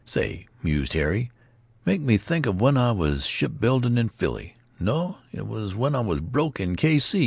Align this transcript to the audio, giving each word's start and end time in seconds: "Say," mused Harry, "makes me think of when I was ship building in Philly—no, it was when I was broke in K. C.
"Say," 0.03 0.47
mused 0.63 0.93
Harry, 0.93 1.29
"makes 1.85 2.03
me 2.03 2.17
think 2.17 2.47
of 2.47 2.59
when 2.59 2.75
I 2.75 2.91
was 2.91 3.23
ship 3.27 3.59
building 3.59 3.99
in 3.99 4.09
Philly—no, 4.09 5.19
it 5.31 5.45
was 5.45 5.75
when 5.75 5.93
I 5.93 5.99
was 5.99 6.21
broke 6.21 6.59
in 6.59 6.75
K. 6.75 6.97
C. 6.97 7.19